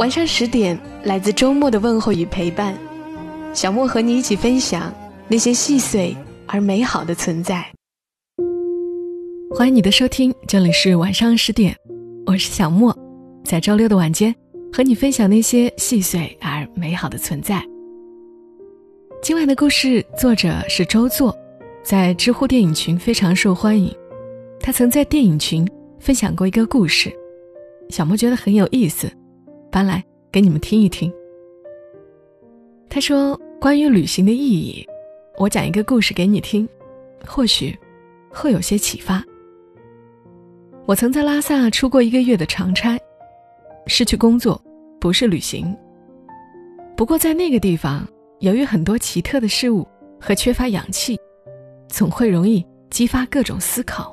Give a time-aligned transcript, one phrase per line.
[0.00, 2.74] 晚上十点，来自周末的问候与陪伴，
[3.52, 4.90] 小莫和你一起分享
[5.28, 7.70] 那些细碎而美好的存在。
[9.54, 11.76] 欢迎你的收听，这里是晚上十点，
[12.24, 12.96] 我是小莫，
[13.44, 14.34] 在周六的晚间
[14.72, 17.62] 和你分享那些细碎而美好的存在。
[19.22, 21.36] 今晚的故事作者是周作，
[21.84, 23.94] 在知乎电影群非常受欢迎。
[24.60, 27.12] 他曾在电影群分享过一个故事，
[27.90, 29.06] 小莫觉得很有意思。
[29.70, 31.12] 搬来给你们听一听。
[32.88, 34.84] 他说：“关于旅行的意义，
[35.38, 36.68] 我讲一个故事给你听，
[37.24, 37.78] 或许
[38.30, 39.24] 会有些启发。”
[40.86, 42.98] 我曾在拉萨出过一个月的长差，
[43.86, 44.60] 是去工作，
[44.98, 45.76] 不是旅行。
[46.96, 48.04] 不过在那个地方，
[48.40, 49.86] 由于很多奇特的事物
[50.20, 51.16] 和缺乏氧气，
[51.88, 54.12] 总会容易激发各种思考。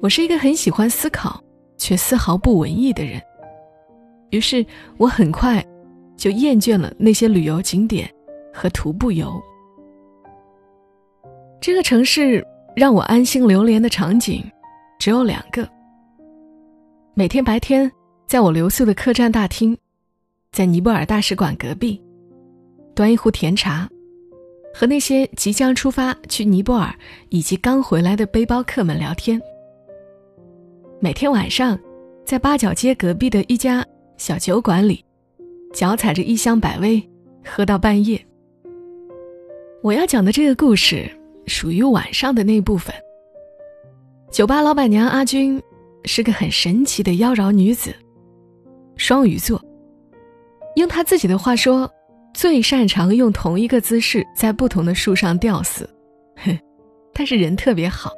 [0.00, 1.42] 我是一个很喜欢思考
[1.76, 3.20] 却丝毫不文艺的人。
[4.30, 4.64] 于是
[4.96, 5.64] 我很快
[6.16, 8.10] 就厌倦了那些旅游景点
[8.52, 9.32] 和徒步游。
[11.60, 14.44] 这个城市让我安心流连的场景
[14.98, 15.68] 只有两个：
[17.14, 17.90] 每天白天
[18.26, 19.76] 在我留宿的客栈大厅，
[20.52, 22.00] 在尼泊尔大使馆隔壁，
[22.94, 23.88] 端一壶甜茶，
[24.74, 26.94] 和那些即将出发去尼泊尔
[27.30, 29.38] 以及刚回来的背包客们聊天；
[31.00, 31.78] 每天晚上
[32.24, 33.84] 在八角街隔壁的一家。
[34.16, 35.04] 小酒馆里，
[35.72, 37.02] 脚踩着一箱百威，
[37.44, 38.18] 喝到半夜。
[39.82, 41.08] 我要讲的这个故事
[41.46, 42.94] 属于晚上的那部分。
[44.30, 45.62] 酒吧老板娘阿军
[46.04, 47.94] 是个很神奇的妖娆女子，
[48.96, 49.62] 双鱼座。
[50.76, 51.90] 用她自己的话说，
[52.34, 55.88] 最擅长用同一个姿势在不同的树上吊死。
[56.36, 56.58] 哼，
[57.12, 58.10] 但是人特别好，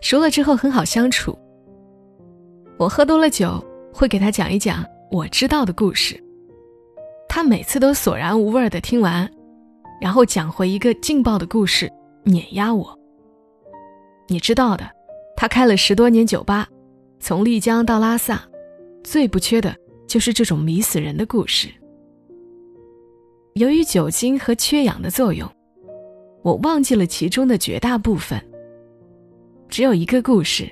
[0.00, 1.38] 熟了之后很好相处。
[2.78, 4.84] 我喝多了酒，会给她讲一讲。
[5.10, 6.20] 我知道的故事，
[7.28, 9.30] 他每次都索然无味的听完，
[10.00, 11.90] 然后讲回一个劲爆的故事
[12.24, 12.98] 碾压我。
[14.26, 14.90] 你知道的，
[15.36, 16.66] 他开了十多年酒吧，
[17.20, 18.42] 从丽江到拉萨，
[19.04, 19.76] 最不缺的
[20.08, 21.68] 就是这种迷死人的故事。
[23.54, 25.48] 由于酒精和缺氧的作用，
[26.42, 28.40] 我忘记了其中的绝大部分，
[29.68, 30.68] 只有一个故事，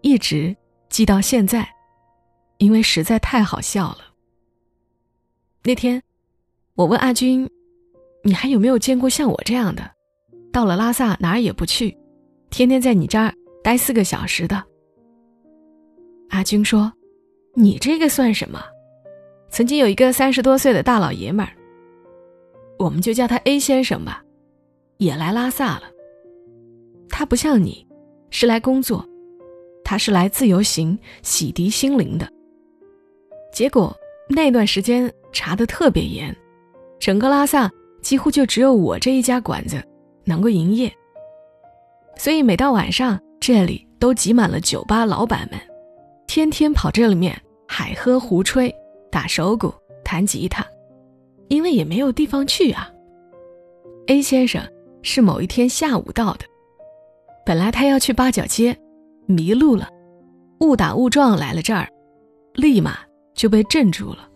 [0.00, 0.56] 一直
[0.88, 1.73] 记到现在。
[2.58, 3.98] 因为实在太好笑了。
[5.62, 6.02] 那天，
[6.74, 7.48] 我问阿军
[8.22, 9.90] ：“你还有没有见过像我这样的，
[10.52, 11.96] 到了拉萨哪儿也不去，
[12.50, 14.62] 天天在你这儿待四个小时的？”
[16.30, 16.92] 阿军说
[17.54, 18.62] ：“你这个算什么？
[19.48, 21.52] 曾经有一个三十多岁的大老爷们儿，
[22.78, 24.22] 我们就叫他 A 先生吧，
[24.98, 25.84] 也来拉萨了。
[27.08, 27.86] 他不像你，
[28.30, 29.08] 是来工作，
[29.84, 32.28] 他是来自由行、洗涤心灵的。”
[33.54, 33.96] 结果
[34.28, 36.34] 那段时间查的特别严，
[36.98, 37.70] 整个拉萨
[38.02, 39.80] 几乎就只有我这一家馆子
[40.24, 40.92] 能够营业。
[42.16, 45.60] 所以每到晚上，这里都挤满了酒吧老板们，
[46.26, 48.74] 天天跑这里面海喝胡吹、
[49.08, 49.72] 打手鼓、
[50.04, 50.66] 弹吉他，
[51.46, 52.90] 因为也没有地方去啊。
[54.08, 54.60] A 先生
[55.02, 56.44] 是某一天下午到的，
[57.46, 58.76] 本来他要去八角街，
[59.26, 59.88] 迷路了，
[60.58, 61.88] 误打误撞来了这儿，
[62.54, 62.98] 立马。
[63.34, 64.28] 就被镇住了。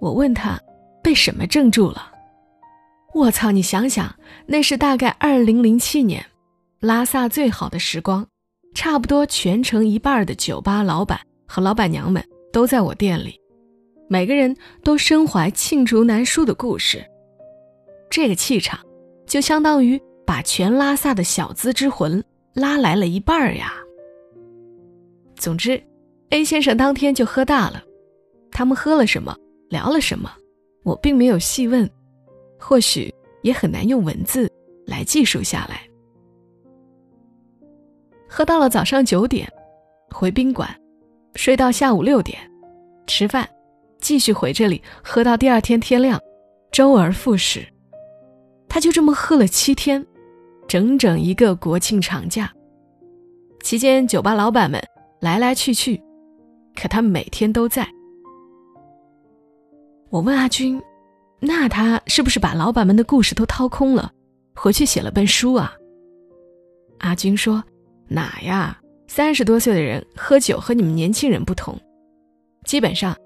[0.00, 0.60] 我问他，
[1.02, 2.12] 被什么镇住了？
[3.14, 3.50] 我操！
[3.50, 4.14] 你想想，
[4.46, 6.24] 那是大概二零零七年，
[6.80, 8.26] 拉萨最好的时光，
[8.74, 13.40] 差不多全城一半的酒吧老板和老板娘们都在我店里，
[14.08, 14.54] 每个人
[14.84, 17.02] 都身怀罄竹难书的故事。
[18.10, 18.78] 这个气场，
[19.26, 22.22] 就相当于把全拉萨的小资之魂
[22.52, 23.72] 拉来了一半儿呀。
[25.36, 25.82] 总之。
[26.30, 27.82] A 先生当天就喝大了，
[28.50, 29.34] 他们喝了什么，
[29.68, 30.30] 聊了什么，
[30.82, 31.88] 我并没有细问，
[32.58, 34.50] 或许也很难用文字
[34.86, 35.82] 来记述下来。
[38.28, 39.48] 喝到了早上九点，
[40.10, 40.68] 回宾馆，
[41.34, 42.38] 睡到下午六点，
[43.06, 43.48] 吃饭，
[44.00, 46.20] 继续回这里喝到第二天天亮，
[46.72, 47.64] 周而复始。
[48.68, 50.04] 他就这么喝了七天，
[50.66, 52.52] 整整一个国庆长假。
[53.62, 54.82] 期间，酒吧老板们
[55.20, 56.02] 来来去去。
[56.76, 57.88] 可他每天都在。
[60.10, 60.80] 我问阿军
[61.40, 64.12] ：“那他是不是把老板们的故事都掏空了，
[64.54, 65.74] 回去写了本书啊？”
[66.98, 67.62] 阿军说
[68.06, 71.76] ：“哪呀，三十多岁的人喝酒和你们年轻人不同，
[72.64, 73.16] 基本上，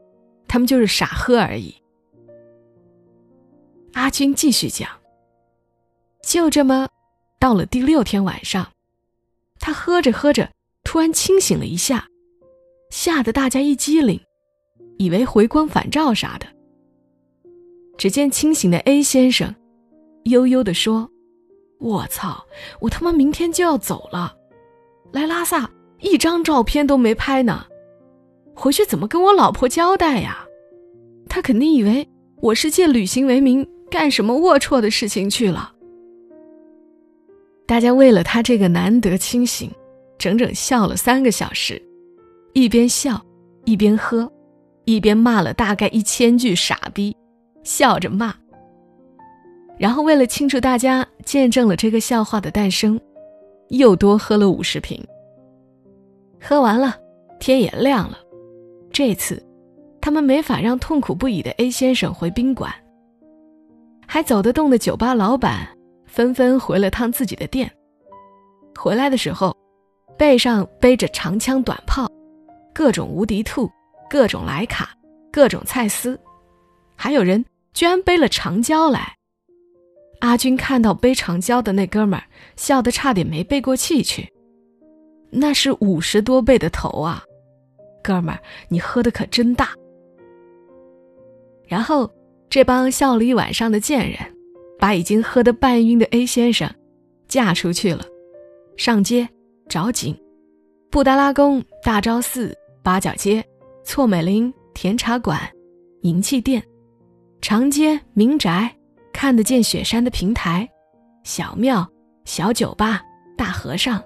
[0.48, 1.74] 他们就是傻喝而已。”
[3.92, 4.88] 阿军继续讲
[6.24, 6.88] ：“就这么，
[7.38, 8.68] 到了第六天晚上，
[9.58, 10.50] 他喝着喝着，
[10.82, 12.08] 突然清醒了一下，
[12.90, 14.20] 吓得大家一激灵，
[14.98, 16.46] 以为回光返照啥的。”
[17.96, 19.54] 只见清醒的 A 先生，
[20.24, 21.10] 悠悠地说
[21.78, 22.44] ：“我操，
[22.80, 24.34] 我他妈明天就要走了，
[25.12, 25.70] 来拉萨
[26.00, 27.66] 一张照片都没拍呢，
[28.54, 30.46] 回去怎么跟我老婆交代呀？
[31.28, 32.08] 他肯定以为
[32.40, 35.74] 我是借旅行为名干什么龌龊的事情去了。”
[37.66, 39.70] 大家为了他这个难得清醒，
[40.18, 41.80] 整整笑了三个小时，
[42.52, 43.20] 一边笑，
[43.64, 44.30] 一边喝，
[44.84, 47.16] 一边骂了大概一千句傻逼。
[47.62, 48.34] 笑着骂，
[49.78, 52.98] 然后为了庆祝大家见证了这个笑话的诞生，
[53.68, 54.98] 又多喝了五十瓶。
[56.40, 56.96] 喝完了，
[57.38, 58.16] 天也亮了。
[58.90, 59.40] 这次，
[60.00, 62.72] 他们没法让痛苦不已的 A 先生回宾馆，
[64.06, 65.68] 还走得动的酒吧老板
[66.06, 67.70] 纷纷回了趟自己的店。
[68.74, 69.54] 回来的时候，
[70.16, 72.10] 背上背着长枪短炮，
[72.74, 73.70] 各种无敌兔，
[74.08, 74.90] 各种莱卡，
[75.32, 76.18] 各种蔡司。
[76.96, 79.16] 还有人居然背了长焦来，
[80.20, 82.24] 阿军看到背长焦的那哥们儿，
[82.56, 84.30] 笑得差点没背过气去。
[85.30, 87.22] 那是五十多倍的头啊，
[88.02, 89.70] 哥们儿，你喝的可真大。
[91.66, 92.10] 然后
[92.48, 94.18] 这帮笑了一晚上的贱人，
[94.78, 96.68] 把已经喝得半晕的 A 先生
[97.28, 98.04] 嫁出去了，
[98.76, 99.28] 上街
[99.68, 100.18] 找景，
[100.90, 103.44] 布达拉宫、大昭寺、八角街、
[103.84, 105.40] 错美林、甜茶馆、
[106.02, 106.62] 银器店。
[107.42, 108.74] 长街、民宅，
[109.12, 110.68] 看得见雪山的平台，
[111.24, 111.86] 小庙、
[112.24, 113.02] 小酒吧、
[113.36, 114.02] 大和尚。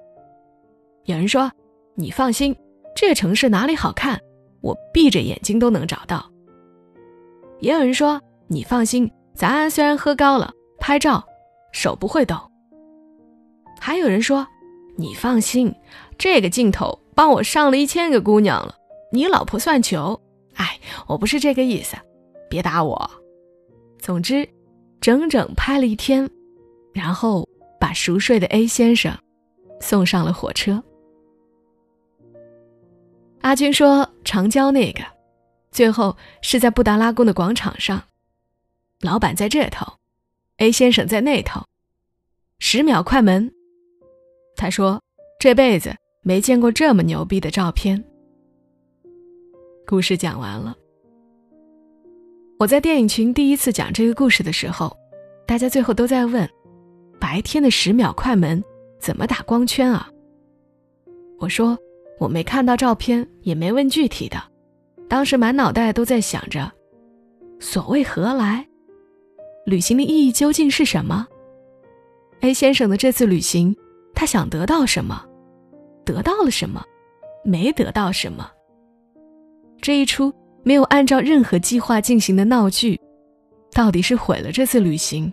[1.03, 1.51] 有人说
[1.95, 2.55] ：“你放心，
[2.95, 4.19] 这城市哪里好看，
[4.61, 6.29] 我闭着眼睛都能找到。”
[7.59, 11.23] 也有人说：“你放心，咱虽然喝高了，拍照
[11.71, 12.35] 手不会抖。”
[13.79, 14.47] 还有人说
[14.97, 15.73] ：“你放心，
[16.17, 18.75] 这个镜头帮我上了一千个姑娘了，
[19.11, 20.19] 你老婆算球。”
[20.55, 21.97] 哎，我不是这个意思，
[22.49, 23.11] 别打我。
[23.99, 24.47] 总之，
[25.01, 26.29] 整整拍了一天，
[26.93, 27.47] 然后
[27.79, 29.17] 把熟睡的 A 先生
[29.81, 30.81] 送上了火车。
[33.41, 35.03] 阿军说：“长焦那个，
[35.71, 38.01] 最后是在布达拉宫的广场上，
[39.01, 39.85] 老板在这头
[40.57, 41.61] ，A 先生在那头，
[42.59, 43.53] 十秒快门。”
[44.55, 45.01] 他说
[45.37, 45.95] ：“这辈子
[46.27, 48.03] 没见过这么牛逼的照片。”
[49.85, 50.75] 故事讲完了。
[52.57, 54.97] 我在电影群第一次讲这个故事的时候，
[55.45, 56.49] 大家最后都在问：
[57.19, 58.63] 白天的十秒快门
[58.99, 60.09] 怎么打光圈啊？
[61.37, 61.77] 我说
[62.19, 64.41] 我没看到照片，也没问具体的，
[65.07, 66.71] 当时满脑袋都在想着：
[67.59, 68.67] 所谓何来？
[69.67, 71.27] 旅行的意义究竟是什么
[72.41, 73.75] ？A 先生的这次旅行，
[74.15, 75.23] 他想得到什么？
[76.05, 76.83] 得到了什么？
[77.43, 78.49] 没得到什么？
[79.81, 80.33] 这一出。
[80.67, 82.99] 没有按照任何计划进行的闹剧，
[83.71, 85.31] 到底是毁了这次旅行，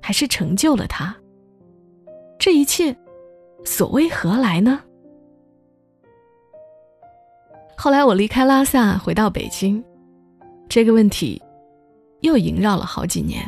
[0.00, 1.14] 还是成就了他？
[2.38, 2.96] 这一切，
[3.62, 4.80] 所谓何来呢？
[7.76, 9.84] 后来我离开拉萨，回到北京，
[10.66, 11.38] 这个问题
[12.22, 13.46] 又萦绕了好几年。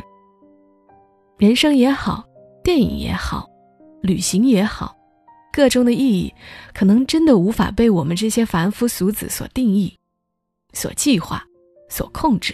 [1.39, 2.23] 人生也好，
[2.63, 3.49] 电影也好，
[4.03, 4.95] 旅行也好，
[5.55, 6.33] 个中的意义，
[6.73, 9.97] 可能真的无法被我们这些凡夫俗子所定义。
[10.73, 11.41] 所计划，
[11.87, 12.53] 所控制。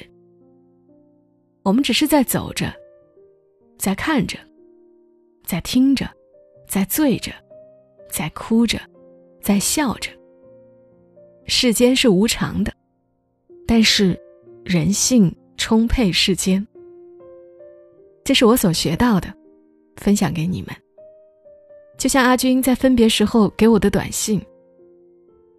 [1.64, 2.72] 我们只是在走着，
[3.80, 4.38] 在看着，
[5.44, 6.08] 在听着，
[6.68, 7.32] 在醉着，
[8.12, 8.80] 在哭着，
[9.42, 10.12] 在笑着。
[11.48, 12.72] 世间是无常的，
[13.66, 14.20] 但是
[14.64, 16.66] 人性充沛世间。
[18.24, 19.34] 这是我所学到的，
[19.96, 20.76] 分享给你们。
[22.02, 24.42] 就像阿军在分别时候给我的短信。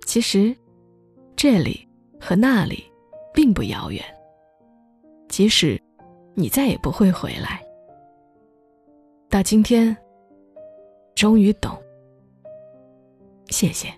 [0.04, 0.52] 其实，
[1.36, 1.88] 这里。
[2.24, 2.84] 和那里，
[3.34, 4.00] 并不遥远。
[5.28, 5.76] 即使
[6.34, 7.60] 你再也不会回来，
[9.28, 9.96] 到今天，
[11.16, 11.76] 终于懂。
[13.48, 13.88] 谢谢。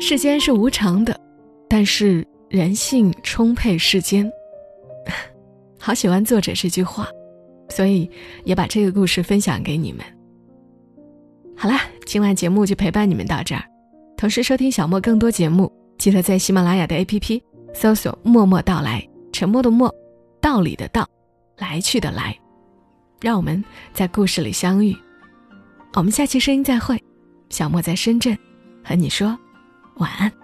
[0.00, 1.14] 世间是无常的，
[1.68, 4.30] 但是人性充沛世间。
[5.76, 7.08] 好喜欢作者这句话。
[7.70, 8.08] 所以
[8.44, 10.04] 也把这个故事分享给你们。
[11.56, 13.64] 好啦，今晚节目就陪伴你们到这儿。
[14.16, 17.42] 同时收听小莫更多节目，记得在喜马拉雅的 APP
[17.72, 19.92] 搜索“默默到来”，沉默的默，
[20.40, 21.08] 道理的道，
[21.56, 22.38] 来去的来。
[23.20, 24.94] 让我们在故事里相遇。
[25.94, 27.02] 我们下期声音再会。
[27.48, 28.38] 小莫在深圳，
[28.84, 29.36] 和你说
[29.96, 30.43] 晚安。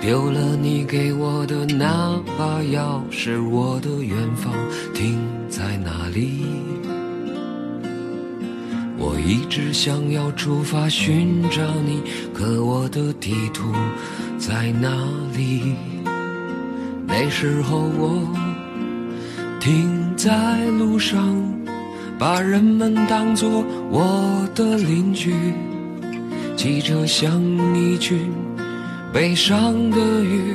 [0.00, 4.50] 丢了你给我的那把钥匙，我的远方
[4.94, 5.18] 停
[5.50, 6.42] 在哪里？
[8.96, 12.02] 我一直想要出发寻找你，
[12.32, 13.70] 可我的地图
[14.38, 14.88] 在哪
[15.36, 15.74] 里？
[17.06, 18.26] 那时候我
[19.60, 21.36] 停在路上，
[22.18, 25.34] 把人们当作我的邻居，
[26.56, 27.42] 汽车像
[27.76, 28.30] 一群
[29.12, 30.54] 悲伤的鱼，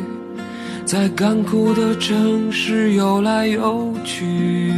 [0.85, 4.71] 在干枯的城市游来游去。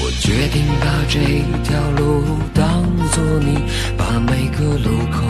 [0.00, 1.20] 我决定把这
[1.62, 3.56] 条路当作你，
[3.96, 5.22] 把每个路口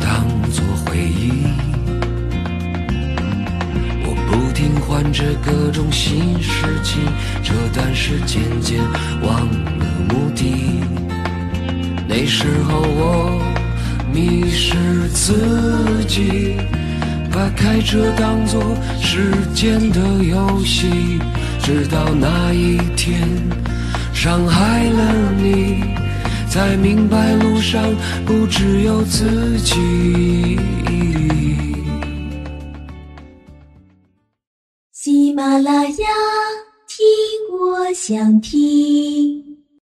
[0.00, 1.42] 当作回忆。
[4.04, 7.02] 我不停换着各种新事情，
[7.42, 8.78] 这段是渐渐
[9.20, 10.71] 忘了目的。
[12.14, 13.40] 那时候我
[14.12, 14.74] 迷失
[15.14, 16.58] 自己，
[17.32, 18.62] 把开车当作
[19.00, 20.90] 时间的游戏，
[21.62, 23.26] 直到那一天。
[24.12, 25.82] 伤害了你，
[26.50, 27.82] 才明白路上
[28.26, 30.60] 不只有自己。
[34.92, 36.06] 喜马拉雅，
[36.86, 39.51] 听我想听。